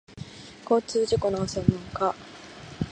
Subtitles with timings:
[0.67, 2.15] 交通事故の専門家